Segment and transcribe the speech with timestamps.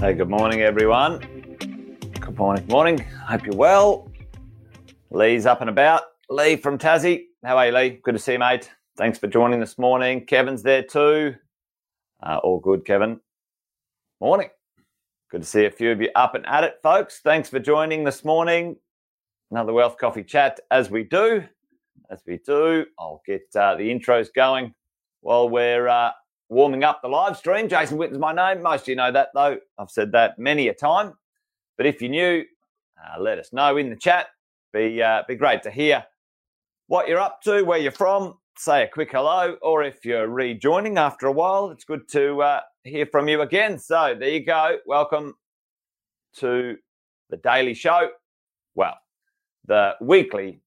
[0.00, 1.18] Hey, good morning, everyone.
[1.58, 3.00] Good morning, morning.
[3.00, 4.10] Hope you're well.
[5.10, 6.04] Lee's up and about.
[6.30, 7.24] Lee from Tassie.
[7.44, 8.00] How are you, Lee?
[8.02, 8.70] Good to see you, mate.
[8.96, 10.24] Thanks for joining this morning.
[10.24, 11.34] Kevin's there too.
[12.22, 13.20] Uh, all good, Kevin.
[14.22, 14.48] Morning.
[15.30, 17.20] Good to see a few of you up and at it, folks.
[17.22, 18.76] Thanks for joining this morning.
[19.50, 21.44] Another Wealth Coffee chat as we do.
[22.10, 24.72] As we do, I'll get uh, the intros going
[25.20, 26.12] while we're uh,
[26.50, 27.68] warming up the live stream.
[27.68, 28.62] Jason Whitton's my name.
[28.62, 29.58] Most of you know that, though.
[29.78, 31.14] I've said that many a time.
[31.76, 32.44] But if you're new,
[32.98, 34.26] uh, let us know in the chat.
[34.72, 36.04] Be uh, be great to hear
[36.88, 38.34] what you're up to, where you're from.
[38.58, 42.60] Say a quick hello, or if you're rejoining after a while, it's good to uh,
[42.84, 43.78] hear from you again.
[43.78, 44.76] So there you go.
[44.86, 45.34] Welcome
[46.36, 46.76] to
[47.30, 48.10] the daily show.
[48.74, 48.98] Well,
[49.66, 50.60] the weekly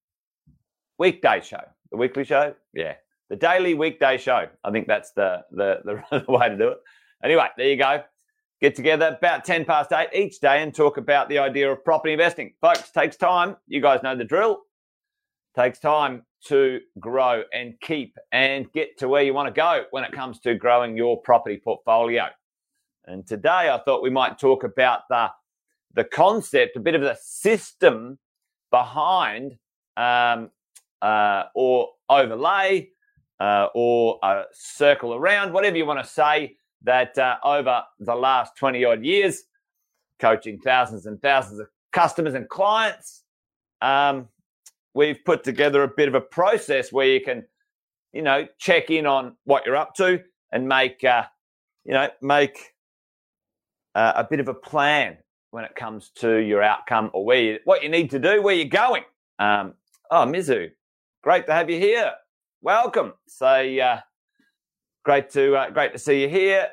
[0.98, 1.62] weekday show.
[1.92, 2.96] The weekly show, yeah,
[3.34, 4.46] the daily weekday show.
[4.64, 6.78] I think that's the, the, the, way to do it.
[7.24, 8.04] Anyway, there you go.
[8.62, 12.14] Get together about 10 past 8 each day and talk about the idea of property
[12.14, 12.54] investing.
[12.62, 13.58] Folks, takes time.
[13.66, 14.62] You guys know the drill.
[15.56, 20.04] Takes time to grow and keep and get to where you want to go when
[20.04, 22.26] it comes to growing your property portfolio.
[23.06, 25.32] And today I thought we might talk about the,
[25.96, 28.20] the concept, a bit of the system
[28.70, 29.58] behind
[29.98, 30.52] um,
[31.02, 32.90] uh, or overlay
[33.44, 38.56] uh, or a circle around, whatever you want to say, that uh, over the last
[38.56, 39.44] 20 odd years,
[40.18, 43.24] coaching thousands and thousands of customers and clients,
[43.82, 44.30] um,
[44.94, 47.44] we've put together a bit of a process where you can,
[48.14, 51.24] you know, check in on what you're up to and make, uh,
[51.84, 52.58] you know, make
[53.94, 55.18] uh, a bit of a plan
[55.52, 58.56] when it comes to your outcome or where you, what you need to do, where
[58.56, 59.04] you're going.
[59.38, 59.74] Um,
[60.12, 60.72] oh, Mizu,
[61.24, 62.14] great to have you here
[62.64, 63.12] welcome.
[63.28, 64.00] So uh,
[65.04, 66.70] great to uh, great to see you here.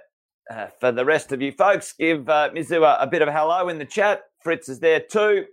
[0.48, 3.69] Uh, for the rest of you folks, give uh, Mizu a, bit of a hello
[3.69, 4.22] in the chat.
[4.42, 5.44] Fritz is there too.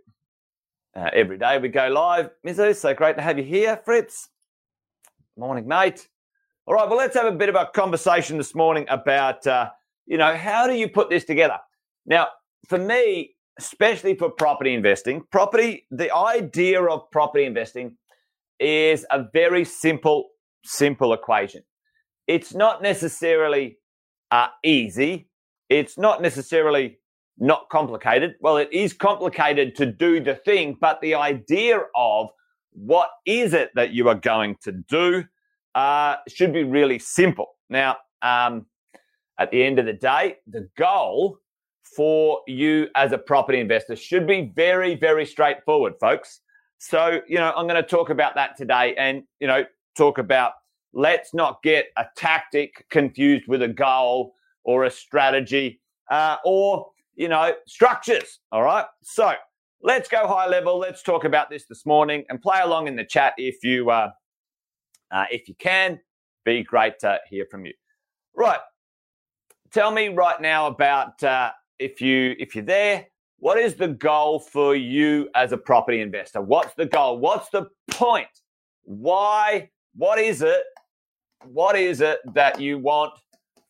[0.95, 2.75] Uh, every day we go live, Mizu.
[2.75, 4.29] So great to have you here, Fritz.
[5.35, 6.07] Morning, mate.
[6.65, 9.69] All right, well, let's have a bit of a conversation this morning about, uh,
[10.05, 11.59] you know, how do you put this together?
[12.05, 12.27] Now,
[12.67, 17.95] for me, especially for property investing, property, the idea of property investing
[18.59, 20.29] is a very simple,
[20.63, 21.63] simple equation.
[22.27, 23.77] It's not necessarily
[24.31, 25.29] uh, easy.
[25.69, 26.99] It's not necessarily
[27.37, 28.35] not complicated.
[28.41, 32.29] Well, it is complicated to do the thing, but the idea of
[32.71, 35.23] what is it that you are going to do
[35.75, 37.55] uh, should be really simple.
[37.69, 38.65] Now, um,
[39.39, 41.37] at the end of the day, the goal
[41.95, 46.41] for you as a property investor should be very, very straightforward, folks.
[46.79, 49.65] So, you know, I'm going to talk about that today and, you know,
[49.95, 50.53] talk about
[50.93, 54.33] let's not get a tactic confused with a goal
[54.63, 58.39] or a strategy uh, or, you know, structures.
[58.51, 58.85] All right.
[59.03, 59.33] So
[59.81, 60.77] let's go high level.
[60.77, 64.11] Let's talk about this this morning and play along in the chat if you, uh,
[65.11, 65.99] uh, if you can.
[66.45, 67.73] Be great to hear from you.
[68.35, 68.59] Right.
[69.71, 73.07] Tell me right now about uh, if you if you're there
[73.39, 76.41] what is the goal for you as a property investor?
[76.41, 77.19] What's the goal?
[77.19, 78.27] What's the point?
[78.83, 79.69] Why?
[79.95, 80.63] What is it?
[81.45, 83.13] What is it that you want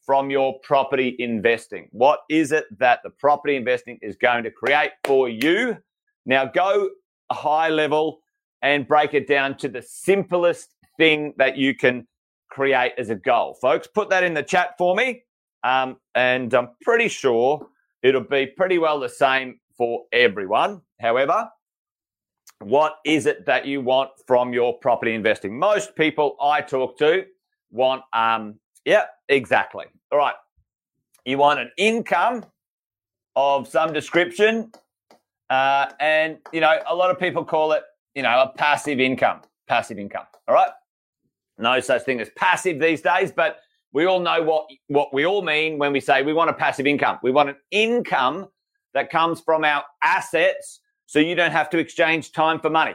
[0.05, 1.89] from your property investing?
[1.91, 5.77] What is it that the property investing is going to create for you?
[6.25, 6.89] Now go
[7.29, 8.21] high level
[8.61, 12.07] and break it down to the simplest thing that you can
[12.49, 13.53] create as a goal.
[13.61, 15.23] Folks, put that in the chat for me.
[15.63, 17.67] Um, and I'm pretty sure
[18.03, 20.81] It'll be pretty well the same for everyone.
[20.99, 21.49] However,
[22.59, 25.57] what is it that you want from your property investing?
[25.57, 27.25] Most people I talk to
[27.71, 28.55] want, um,
[28.85, 29.85] yeah, exactly.
[30.11, 30.35] All right.
[31.25, 32.45] You want an income
[33.35, 34.71] of some description.
[35.49, 37.83] Uh, and, you know, a lot of people call it,
[38.15, 39.41] you know, a passive income.
[39.67, 40.25] Passive income.
[40.47, 40.71] All right.
[41.57, 43.59] No such thing as passive these days, but
[43.97, 46.85] we all know what, what we all mean when we say we want a passive
[46.85, 47.17] income.
[47.23, 48.45] We want an income
[48.93, 52.93] that comes from our assets so you don't have to exchange time for money.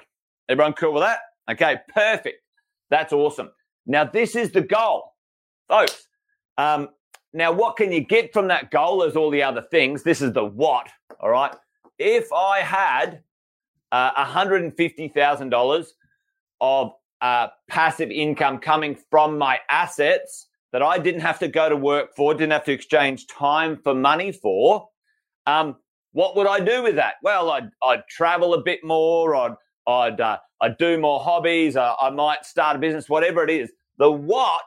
[0.48, 1.18] Everyone cool with that?
[1.50, 2.36] Okay, perfect.
[2.88, 3.50] That's awesome.
[3.84, 5.16] Now, this is the goal,
[5.66, 6.06] folks.
[6.56, 6.90] Um,
[7.32, 10.04] now, what can you get from that goal as all the other things?
[10.04, 10.88] This is the what,
[11.18, 11.52] all right?
[11.98, 13.24] If I had
[13.90, 15.86] uh, $150,000
[16.60, 21.76] of uh, passive income coming from my assets, that I didn't have to go to
[21.76, 24.88] work for, didn't have to exchange time for money for,
[25.46, 25.76] um,
[26.12, 27.14] what would I do with that?
[27.22, 29.54] Well, I'd, I'd travel a bit more, I'd,
[29.86, 33.72] I'd, uh, I'd do more hobbies, uh, I might start a business, whatever it is.
[33.98, 34.64] The what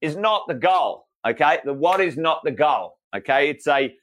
[0.00, 1.58] is not the goal, okay?
[1.64, 3.50] The what is not the goal, okay?
[3.50, 3.94] It's a,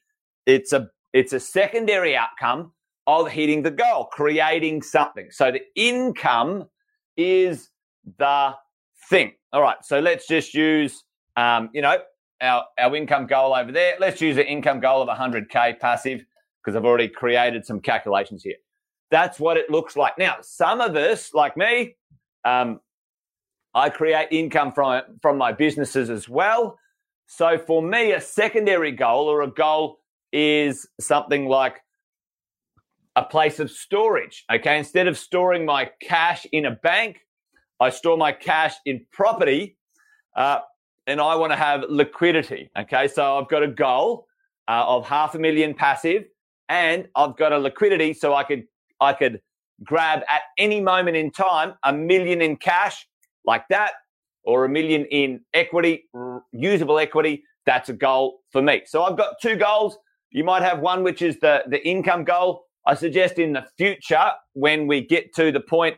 [0.46, 2.74] it's a it's a secondary outcome
[3.08, 5.30] of hitting the goal, creating something.
[5.32, 6.66] So the income
[7.16, 7.70] is
[8.18, 8.54] the
[9.10, 9.32] thing.
[9.54, 9.78] All right.
[9.84, 11.04] So let's just use,
[11.38, 12.00] um, you know,
[12.42, 13.96] our, our income goal over there.
[14.00, 16.26] Let's use an income goal of 100K passive
[16.62, 18.58] because I've already created some calculations here.
[19.10, 20.18] That's what it looks like.
[20.18, 21.96] Now, some of us, like me,
[22.44, 22.82] um,
[23.74, 26.78] I create income from, from my businesses as well.
[27.28, 30.00] So for me, a secondary goal or a goal
[30.34, 31.78] is something like
[33.16, 34.44] a place of storage.
[34.52, 34.78] Okay.
[34.78, 37.20] Instead of storing my cash in a bank,
[37.80, 39.78] I store my cash in property.
[40.36, 40.60] Uh,
[41.08, 42.70] and I want to have liquidity.
[42.78, 43.08] Okay.
[43.08, 44.28] So I've got a goal
[44.68, 46.26] uh, of half a million passive
[46.70, 48.66] and I've got a liquidity so I could,
[49.00, 49.42] I could
[49.84, 53.08] grab at any moment in time a million in cash
[53.46, 53.94] like that
[54.44, 56.06] or a million in equity,
[56.52, 57.44] usable equity.
[57.66, 58.84] That's a goal for me.
[58.86, 59.98] So I've got two goals.
[60.32, 64.32] You might have one, which is the, the income goal I suggest in the future,
[64.54, 65.98] when we get to the point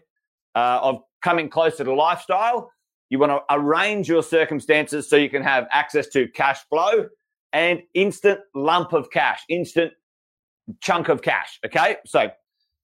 [0.55, 2.71] uh, of coming closer to lifestyle,
[3.09, 7.07] you want to arrange your circumstances so you can have access to cash flow
[7.53, 9.91] and instant lump of cash, instant
[10.81, 11.59] chunk of cash.
[11.65, 11.97] Okay.
[12.05, 12.29] So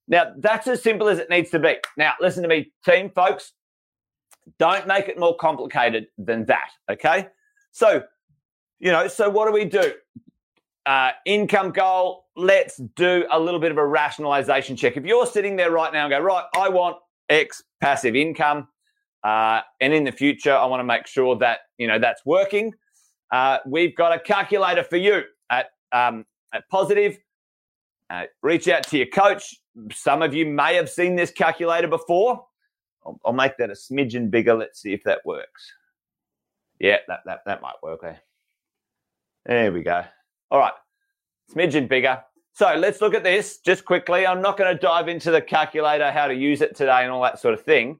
[0.08, 1.76] now that's as simple as it needs to be.
[1.96, 3.52] Now, listen to me, team folks.
[4.58, 6.70] Don't make it more complicated than that.
[6.90, 7.28] Okay.
[7.72, 8.02] So,
[8.78, 9.92] you know, so what do we do?
[10.84, 14.96] Uh, income goal, let's do a little bit of a rationalization check.
[14.96, 16.96] If you're sitting there right now and go, right, I want
[17.28, 18.68] X passive income,
[19.26, 22.72] uh, and in the future, I want to make sure that, you know, that's working.
[23.32, 26.24] Uh, we've got a calculator for you at, um,
[26.54, 27.18] at Positive.
[28.08, 29.56] Uh, reach out to your coach.
[29.92, 32.46] Some of you may have seen this calculator before.
[33.04, 34.54] I'll, I'll make that a smidgen bigger.
[34.54, 35.72] Let's see if that works.
[36.78, 38.20] Yeah, that, that, that might work there.
[39.44, 40.04] There we go.
[40.52, 40.74] All right,
[41.52, 42.22] smidgen bigger.
[42.52, 44.24] So let's look at this just quickly.
[44.24, 47.22] I'm not going to dive into the calculator, how to use it today, and all
[47.22, 47.98] that sort of thing.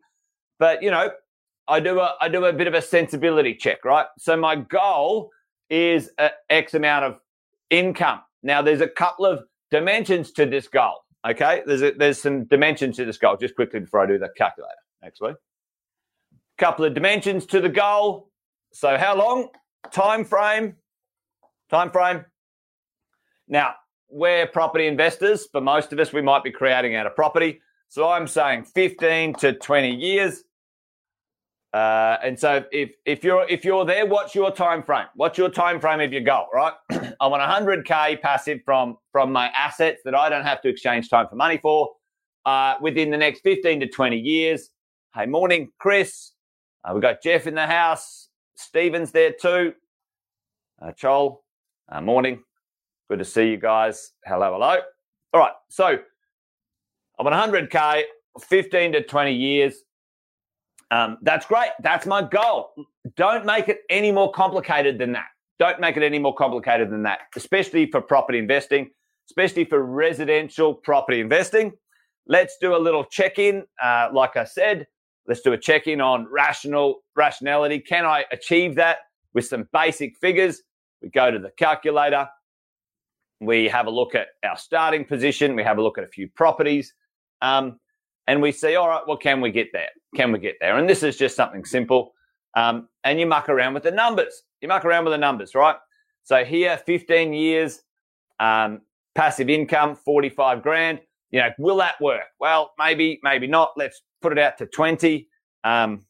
[0.58, 1.10] But you know,
[1.68, 4.06] I do a I do a bit of a sensibility check, right?
[4.18, 5.30] So my goal
[5.68, 6.10] is
[6.48, 7.16] X amount of
[7.70, 8.20] income.
[8.42, 11.00] Now there's a couple of dimensions to this goal.
[11.28, 13.36] Okay, there's a, there's some dimensions to this goal.
[13.36, 14.74] Just quickly before I do the calculator,
[15.04, 15.34] actually,
[16.56, 18.30] couple of dimensions to the goal.
[18.72, 19.48] So how long?
[19.92, 20.76] Time frame.
[21.70, 22.24] Time frame.
[23.48, 23.74] Now,
[24.08, 25.48] we're property investors.
[25.50, 27.60] For most of us, we might be creating out a property.
[27.88, 30.42] So I'm saying 15 to 20 years.
[31.76, 35.08] Uh, and so if if you're if you're there, what's your time frame?
[35.14, 36.46] What's your time frame of your goal?
[36.54, 36.72] Right,
[37.20, 41.26] I want 100k passive from from my assets that I don't have to exchange time
[41.28, 41.90] for money for
[42.46, 44.70] uh, within the next 15 to 20 years.
[45.14, 46.32] Hey, morning, Chris.
[46.82, 48.30] Uh, we've got Jeff in the house.
[48.54, 49.74] Stephen's there too.
[50.80, 51.40] Uh, Chol,
[51.90, 52.42] uh, morning.
[53.10, 54.12] Good to see you guys.
[54.24, 54.78] Hello, hello.
[55.34, 55.52] All right.
[55.68, 55.98] So
[57.18, 58.04] I'm on 100K,
[58.40, 59.82] 15 to 20 years.
[60.90, 61.70] Um, that's great.
[61.82, 62.70] That's my goal.
[63.16, 65.26] Don't make it any more complicated than that.
[65.58, 68.90] Don't make it any more complicated than that, especially for property investing,
[69.30, 71.72] especially for residential property investing.
[72.28, 73.64] Let's do a little check in.
[73.82, 74.86] Uh, like I said,
[75.26, 77.80] let's do a check in on rational rationality.
[77.80, 78.98] Can I achieve that
[79.32, 80.62] with some basic figures?
[81.02, 82.28] We go to the calculator.
[83.40, 85.54] We have a look at our starting position.
[85.56, 86.94] We have a look at a few properties.
[87.42, 87.78] Um,
[88.26, 89.90] and we see, all right, well, can we get there?
[90.14, 90.76] Can we get there?
[90.76, 92.12] And this is just something simple.
[92.54, 94.42] Um, and you muck around with the numbers.
[94.60, 95.76] You muck around with the numbers, right?
[96.24, 97.82] So here, 15 years,
[98.40, 98.80] um,
[99.14, 101.00] passive income, 45 grand.
[101.30, 102.24] You know, will that work?
[102.40, 103.72] Well, maybe, maybe not.
[103.76, 105.28] Let's put it out to 20,
[105.64, 106.04] um,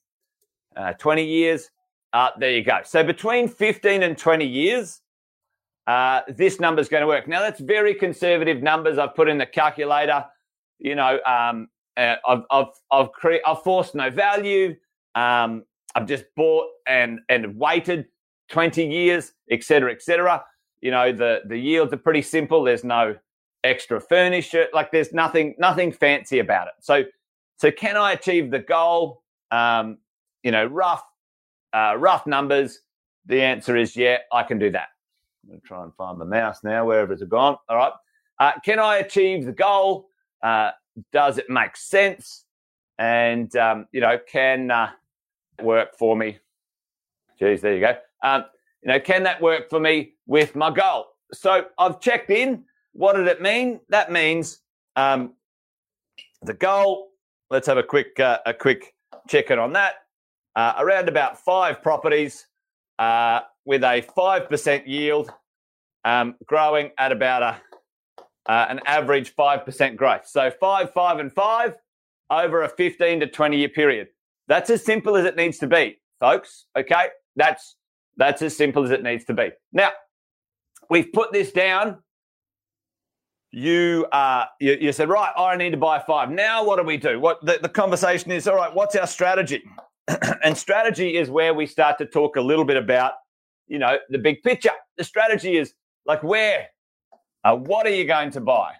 [0.77, 1.71] uh, 20 years.
[2.13, 2.79] Uh, there you go.
[2.85, 5.01] So between 15 and 20 years,
[5.87, 7.29] uh, this number is going to work.
[7.29, 10.25] Now, that's very conservative numbers I've put in the calculator.
[10.79, 14.77] You know, um, uh, I've, I've, I've, cre- I've forced no value.
[15.15, 18.07] Um, I've just bought and, and waited
[18.51, 20.45] 20 years, etc., etc.
[20.81, 22.63] You know, the, the yields are pretty simple.
[22.63, 23.17] There's no
[23.65, 24.67] extra furniture.
[24.73, 26.75] Like there's nothing, nothing fancy about it.
[26.81, 27.05] So,
[27.57, 29.23] so can I achieve the goal?
[29.51, 29.99] Um,
[30.43, 31.03] you know, rough,
[31.73, 32.81] uh, rough numbers.
[33.27, 34.89] The answer is yeah, I can do that.
[35.51, 37.57] I'm to try and find my mouse now, wherever it's gone.
[37.69, 37.93] All right.
[38.39, 40.09] Uh, can I achieve the goal?
[40.43, 40.71] Uh,
[41.13, 42.45] does it make sense?
[42.99, 44.91] And, um, you know, can uh,
[45.63, 46.39] work for me?
[47.39, 47.97] Geez, there you go.
[48.23, 48.45] Um,
[48.83, 51.07] you know, can that work for me with my goal?
[51.33, 52.65] So I've checked in.
[52.93, 53.81] What did it mean?
[53.91, 54.61] That means
[54.95, 55.35] um,
[56.43, 57.09] the goal.
[57.51, 58.95] Let's have a quick uh, a quick
[59.29, 59.95] check in on that.
[60.55, 62.47] Uh, around about five properties
[62.99, 65.31] uh, with a 5% yield
[66.05, 67.61] um, growing at about a
[68.49, 70.27] uh, an average 5% growth.
[70.27, 71.75] So 5, 5, and 5
[72.31, 74.09] over a 15 to 20 year period.
[74.49, 76.67] That's as simple as it needs to be, folks.
[76.77, 77.09] Okay.
[77.35, 77.77] That's,
[78.17, 79.51] that's as simple as it needs to be.
[79.73, 79.91] Now,
[80.89, 81.99] we've put this down.
[83.53, 86.31] You, uh, you, you said, right, I need to buy five.
[86.31, 87.19] Now, what do we do?
[87.21, 89.63] What the, the conversation is, all right, what's our strategy?
[90.43, 93.15] and strategy is where we start to talk a little bit about,
[93.67, 94.71] you know, the big picture.
[94.99, 95.75] The strategy is
[96.07, 96.69] like where,
[97.47, 98.73] uh, what are you going to buy?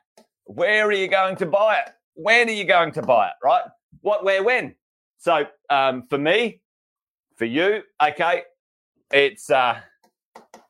[0.45, 1.93] Where are you going to buy it?
[2.15, 3.35] When are you going to buy it?
[3.43, 3.63] Right?
[4.01, 4.75] What, where, when?
[5.19, 6.61] So um, for me,
[7.37, 8.43] for you, okay,
[9.13, 9.79] it's uh,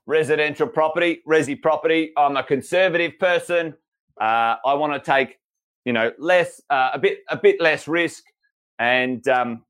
[0.04, 2.12] residential property, resi property.
[2.18, 3.72] I'm a conservative person.
[4.20, 5.38] Uh, I want to take,
[5.86, 8.24] you know, less, uh, a bit, a bit less risk,
[8.78, 9.62] and um,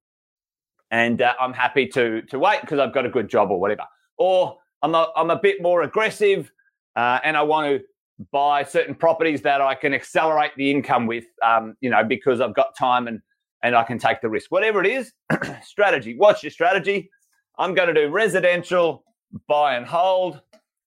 [0.90, 3.84] and uh, I'm happy to to wait because I've got a good job or whatever.
[4.18, 6.50] Or I'm a, I'm a bit more aggressive,
[6.96, 7.84] uh, and I want to
[8.32, 12.54] buy certain properties that I can accelerate the income with, um, you know, because I've
[12.54, 13.20] got time and
[13.62, 14.50] and I can take the risk.
[14.52, 15.12] Whatever it is,
[15.62, 16.14] strategy.
[16.16, 17.10] What's your strategy?
[17.58, 19.02] I'm going to do residential,
[19.48, 20.40] buy and hold.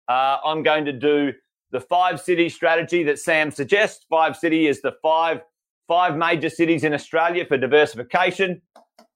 [0.08, 1.34] Uh, I'm going to do
[1.72, 4.06] the five city strategy that Sam suggests.
[4.10, 5.42] Five city is the five
[5.88, 8.62] five major cities in Australia for diversification.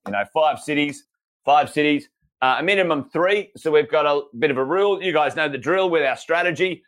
[0.06, 1.06] You know, five cities,
[1.46, 2.10] five cities,
[2.42, 3.52] uh, a minimum three.
[3.56, 5.02] So we've got a bit of a rule.
[5.02, 6.84] You guys know the drill with our strategy.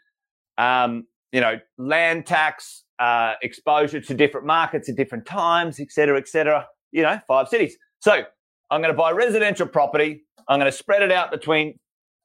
[0.58, 6.18] Um, you know, land tax, uh, exposure to different markets at different times, et cetera,
[6.18, 6.68] et cetera.
[6.92, 7.78] You know, five cities.
[8.00, 8.24] So
[8.72, 10.24] I'm going to buy residential property.
[10.48, 11.78] I'm going to spread it out between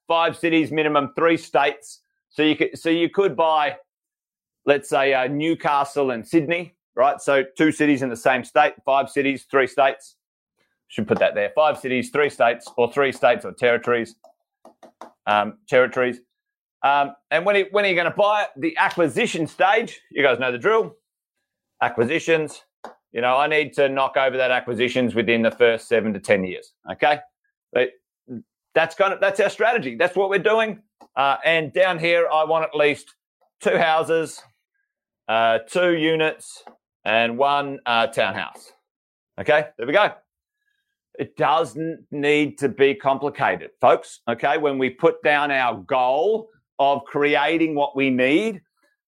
[0.07, 2.03] five cities, minimum three states.
[2.29, 3.77] So you could, so you could buy,
[4.67, 7.21] let's say, uh, Newcastle and Sydney, right?
[7.21, 10.17] So two cities in the same state, five cities, three states.
[10.89, 11.53] Should put that there.
[11.55, 14.17] Five cities, three states, or three states or territories.
[15.27, 16.21] Um, territories.
[16.83, 18.49] Um, and when, when are you going to buy it?
[18.57, 20.97] The acquisition stage, you guys know the drill.
[21.83, 22.63] Acquisitions,
[23.13, 26.45] you know, I need to knock over that acquisitions within the first seven to 10
[26.45, 26.73] years.
[26.93, 27.19] Okay.
[27.73, 27.91] But
[28.75, 29.97] that's kind of, that's our strategy.
[29.97, 30.83] That's what we're doing.
[31.17, 33.15] Uh, and down here, I want at least
[33.61, 34.41] two houses,
[35.29, 36.63] uh, two units,
[37.05, 38.73] and one uh, townhouse.
[39.39, 39.67] Okay.
[39.77, 40.13] There we go.
[41.19, 44.21] It doesn't need to be complicated, folks.
[44.29, 44.57] Okay.
[44.57, 46.49] When we put down our goal,
[46.81, 48.63] of creating what we need.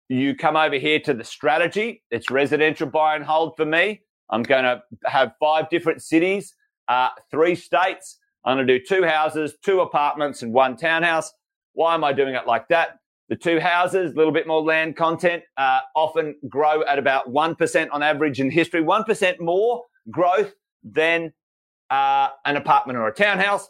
[0.08, 2.02] You come over here to the strategy.
[2.10, 4.00] It's residential buy and hold for me.
[4.30, 6.54] I'm going to have five different cities,
[6.88, 8.18] uh, three states.
[8.44, 11.32] I'm going to do two houses, two apartments, and one townhouse.
[11.74, 12.98] Why am I doing it like that?
[13.28, 17.88] The two houses, a little bit more land content, uh, often grow at about 1%
[17.92, 21.34] on average in history, 1% more growth than
[21.90, 23.68] uh, an apartment or a townhouse.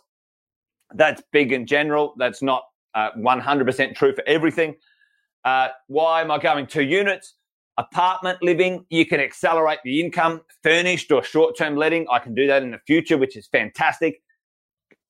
[0.94, 2.14] That's big in general.
[2.16, 2.62] That's not
[2.94, 4.74] uh, 100% true for everything.
[5.44, 7.34] Uh, why am I going two units?
[7.78, 10.40] Apartment living, you can accelerate the income.
[10.62, 14.20] Furnished or short term letting, I can do that in the future, which is fantastic.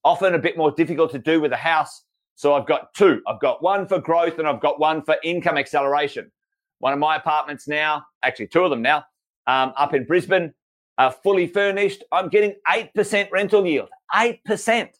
[0.04, 2.04] Often a bit more difficult to do with a house.
[2.35, 3.20] So I've got two.
[3.26, 6.30] I've got one for growth and I've got one for income acceleration.
[6.78, 9.04] One of my apartments now, actually two of them now,
[9.47, 10.52] um, up in Brisbane,
[10.99, 12.04] uh, fully furnished.
[12.12, 13.88] I'm getting 8% rental yield.
[14.14, 14.90] 8%.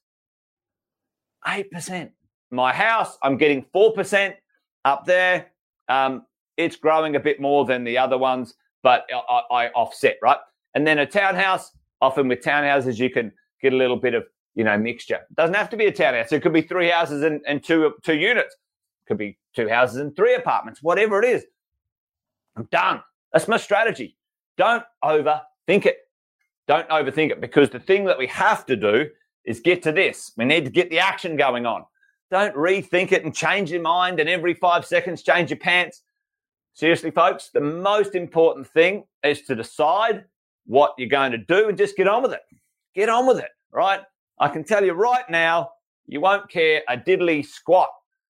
[1.47, 2.11] 8%
[2.51, 4.35] my house, I'm getting 4%
[4.85, 5.49] up there.
[5.89, 6.25] Um,
[6.57, 10.39] it's growing a bit more than the other ones, but I, I, offset, right?
[10.75, 14.25] And then a townhouse, often with townhouses, you can get a little bit of,
[14.55, 15.17] you know, mixture.
[15.31, 16.33] It doesn't have to be a townhouse.
[16.33, 18.55] It could be three houses and, and two, two units.
[18.55, 21.45] It could be two houses and three apartments, whatever it is.
[22.57, 23.03] I'm done.
[23.33, 24.17] That's my strategy.
[24.57, 25.99] Don't overthink it.
[26.67, 29.07] Don't overthink it because the thing that we have to do
[29.45, 30.33] is get to this.
[30.37, 31.85] We need to get the action going on.
[32.31, 36.03] Don't rethink it and change your mind and every five seconds change your pants.
[36.75, 40.25] Seriously, folks, the most important thing is to decide
[40.67, 42.43] what you're going to do and just get on with it.
[42.95, 44.01] Get on with it, right?
[44.39, 45.71] I can tell you right now,
[46.07, 47.89] you won't care a diddly squat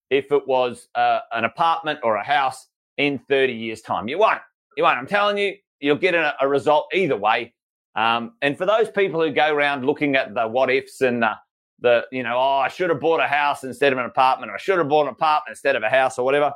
[0.09, 2.67] if it was uh, an apartment or a house
[2.97, 4.07] in 30 years' time.
[4.07, 4.41] You won't.
[4.75, 4.97] You won't.
[4.97, 7.53] I'm telling you, you'll get a, a result either way.
[7.95, 11.33] Um, and for those people who go around looking at the what ifs and the
[11.81, 14.57] the, you know, oh, I should have bought a house instead of an apartment, I
[14.57, 16.53] should have bought an apartment instead of a house, or whatever.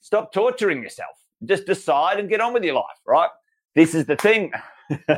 [0.00, 1.16] Stop torturing yourself.
[1.44, 3.30] Just decide and get on with your life, right?
[3.74, 4.52] This is the thing.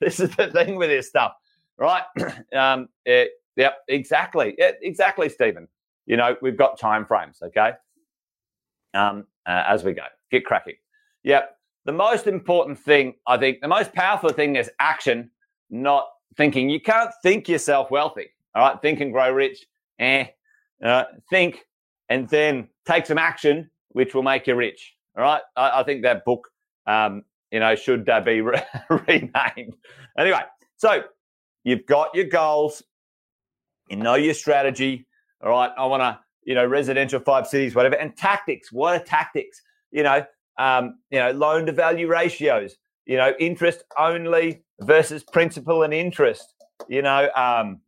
[0.00, 1.32] this is the thing with this stuff,
[1.76, 2.02] right?
[2.56, 4.56] um, it, yep, exactly.
[4.58, 5.68] Exactly, Stephen.
[6.06, 7.72] You know, we've got time frames, okay?
[8.94, 10.74] Um, uh, as we go, get cracking.
[11.24, 11.56] Yep.
[11.84, 15.30] The most important thing, I think, the most powerful thing is action,
[15.70, 16.06] not
[16.36, 16.70] thinking.
[16.70, 18.30] You can't think yourself wealthy.
[18.54, 19.64] All right, think and grow rich.
[19.98, 20.26] Eh.
[20.84, 21.64] Uh, think
[22.08, 24.94] and then take some action, which will make you rich.
[25.16, 25.42] All right.
[25.56, 26.48] I, I think that book,
[26.86, 29.76] um, you know, should uh, be re- renamed.
[30.18, 30.42] Anyway,
[30.76, 31.02] so
[31.64, 32.82] you've got your goals,
[33.88, 35.06] you know your strategy.
[35.42, 35.70] All right.
[35.76, 38.72] I want to, you know, residential five cities, whatever, and tactics.
[38.72, 39.60] What are tactics?
[39.90, 40.24] You know,
[40.58, 42.76] um, you know, loan to value ratios.
[43.06, 46.54] You know, interest only versus principal and interest.
[46.88, 47.80] You know, um,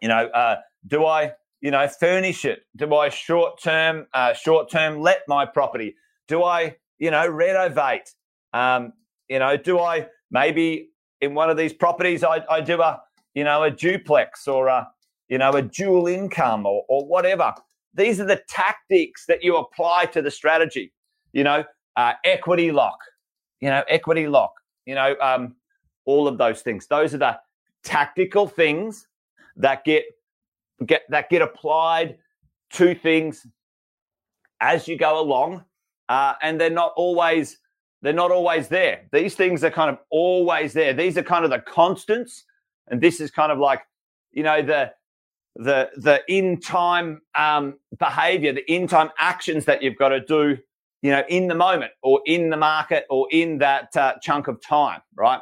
[0.00, 2.62] you know, uh, do I, you know, furnish it?
[2.76, 5.96] Do I short term, uh, short term let my property?
[6.28, 8.12] Do I, you know, renovate?
[8.52, 8.92] Um,
[9.28, 10.90] you know, do I maybe
[11.20, 13.00] in one of these properties I, I do a,
[13.34, 14.88] you know, a duplex or a,
[15.28, 17.54] you know, a dual income or, or whatever.
[17.94, 20.92] These are the tactics that you apply to the strategy.
[21.32, 21.64] You know,
[21.96, 22.98] uh, equity lock,
[23.60, 24.52] you know, equity lock,
[24.86, 25.56] you know, um,
[26.06, 26.86] all of those things.
[26.86, 27.38] Those are the
[27.82, 29.07] tactical things
[29.58, 30.04] that get
[30.86, 32.18] get that get applied
[32.70, 33.46] to things
[34.60, 35.64] as you go along,
[36.08, 37.58] uh, and they're not always
[38.02, 39.02] they're not always there.
[39.12, 40.92] These things are kind of always there.
[40.92, 42.44] These are kind of the constants,
[42.88, 43.82] and this is kind of like
[44.32, 44.92] you know the
[45.56, 50.56] the the in time um, behavior, the in time actions that you've got to do,
[51.02, 54.62] you know, in the moment or in the market or in that uh, chunk of
[54.62, 55.40] time, right?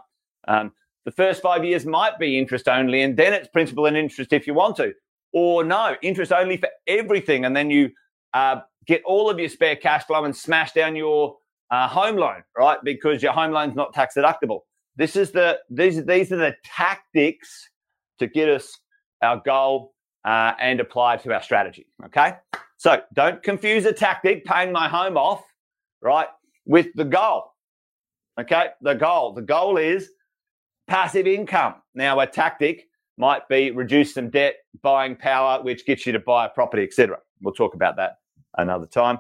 [0.48, 0.72] Um,
[1.06, 4.46] the first five years might be interest only, and then it's principal and interest if
[4.46, 4.92] you want to
[5.32, 7.44] or no, interest only for everything.
[7.44, 7.90] And then you
[8.32, 11.36] uh, get all of your spare cash flow and smash down your
[11.70, 12.78] uh, home loan, right?
[12.82, 14.60] Because your home loan's not tax deductible.
[14.96, 17.68] This is the these these are the tactics
[18.18, 18.78] to get us
[19.22, 19.92] our goal
[20.24, 21.86] uh, and apply to our strategy.
[22.06, 22.34] Okay,
[22.78, 25.44] so don't confuse a tactic, paying my home off,
[26.00, 26.28] right,
[26.64, 27.52] with the goal.
[28.40, 29.34] Okay, the goal.
[29.34, 30.08] The goal is
[30.86, 31.74] passive income.
[31.94, 36.46] Now, a tactic might be reduce some debt, buying power, which gets you to buy
[36.46, 37.18] a property, etc.
[37.42, 38.18] We'll talk about that
[38.56, 39.18] another time.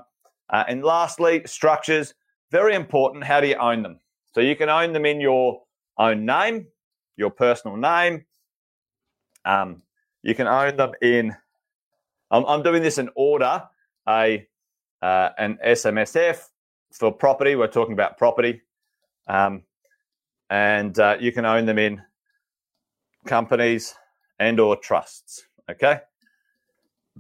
[0.50, 2.14] Uh, and lastly, structures,
[2.50, 3.24] very important.
[3.24, 4.00] How do you own them?
[4.32, 5.62] So you can own them in your
[5.98, 6.66] own name,
[7.16, 8.26] your personal name.
[9.44, 9.82] Um,
[10.22, 11.34] you can own them in.
[12.30, 13.62] I'm, I'm doing this in order.
[14.08, 14.46] A
[15.02, 16.48] uh, an SMSF
[16.92, 17.54] for property.
[17.54, 18.62] We're talking about property,
[19.28, 19.62] um,
[20.50, 22.02] and uh, you can own them in
[23.26, 23.94] companies
[24.38, 25.46] and or trusts.
[25.70, 26.00] Okay.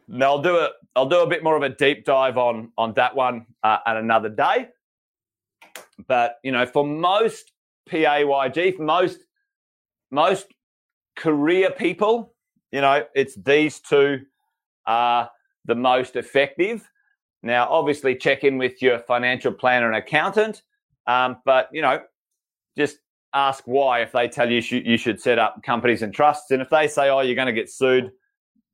[0.08, 2.92] Now I'll do a I'll do a bit more of a deep dive on on
[2.94, 4.68] that one uh, at another day.
[6.06, 7.52] But you know, for most
[7.88, 9.20] PAYG, for most
[10.10, 10.46] most
[11.16, 12.34] career people,
[12.70, 14.20] you know, it's these two
[14.86, 15.30] are
[15.64, 16.88] the most effective.
[17.42, 20.62] Now, obviously, check in with your financial planner and accountant,
[21.06, 22.02] um, but you know,
[22.76, 22.98] just
[23.36, 26.50] ask why if they tell you you should set up companies and trusts.
[26.50, 28.10] And if they say, oh, you're going to get sued,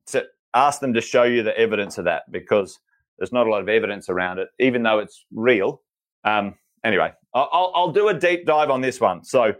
[0.07, 2.79] to ask them to show you the evidence of that because
[3.17, 5.81] there's not a lot of evidence around it, even though it's real.
[6.23, 9.23] Um, anyway, I'll, I'll do a deep dive on this one.
[9.23, 9.53] So,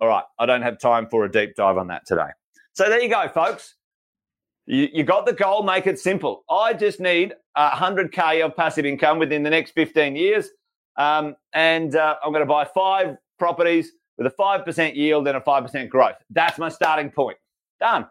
[0.00, 2.28] all right, I don't have time for a deep dive on that today.
[2.72, 3.76] So there you go, folks.
[4.66, 6.44] You, you got the goal, make it simple.
[6.50, 10.48] I just need 100K of passive income within the next 15 years.
[10.96, 15.40] Um, and uh, I'm going to buy five properties with a 5% yield and a
[15.40, 16.16] 5% growth.
[16.30, 17.38] That's my starting point.
[17.80, 18.06] Done.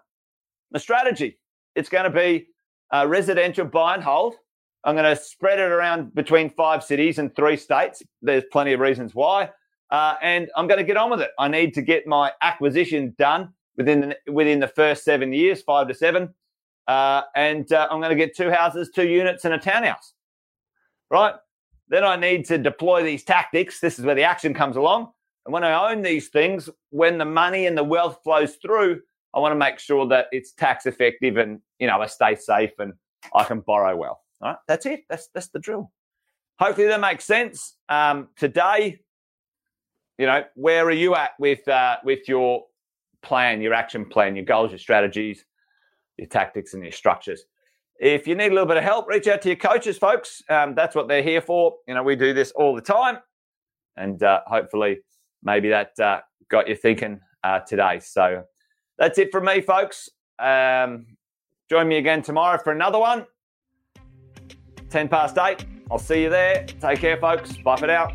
[0.72, 1.40] My strategy,
[1.76, 2.48] it's going to be
[2.92, 4.36] a residential buy and hold.
[4.84, 8.02] I'm going to spread it around between five cities and three states.
[8.22, 9.50] There's plenty of reasons why.
[9.92, 11.32] Uh, and I'm going to get on with it.
[11.38, 15.88] I need to get my acquisition done within the, within the first seven years, five
[15.90, 16.34] to seven.
[16.88, 20.14] Uh, and uh, I'm going to get two houses, two units, and a townhouse.
[21.10, 21.36] Right?
[21.90, 23.80] Then I need to deploy these tactics.
[23.80, 25.12] This is where the action comes along.
[25.46, 29.02] And when I own these things, when the money and the wealth flows through,
[29.34, 32.72] I want to make sure that it's tax effective and, you know, I stay safe
[32.80, 32.94] and
[33.34, 34.22] I can borrow well.
[34.42, 34.58] All right.
[34.68, 35.02] That's it.
[35.10, 35.92] That's, that's the drill.
[36.60, 37.78] Hopefully that makes sense.
[37.90, 39.00] Um, today,
[40.18, 42.66] you know, where are you at with, uh, with your
[43.24, 45.46] plan, your action plan, your goals, your strategies,
[46.18, 47.46] your tactics and your structures?
[48.00, 50.42] If you need a little bit of help, reach out to your coaches, folks.
[50.50, 51.76] Um, that's what they're here for.
[51.88, 53.20] You know, we do this all the time.
[53.96, 55.00] And uh, hopefully,
[55.44, 58.00] maybe that uh, got you thinking uh, today.
[58.02, 58.44] So
[58.98, 60.10] that's it from me, folks.
[60.40, 61.06] Um,
[61.70, 63.26] join me again tomorrow for another one.
[64.90, 65.66] 10 past 8.
[65.90, 66.66] I'll see you there.
[66.80, 67.58] Take care, folks.
[67.58, 68.10] Bye for now.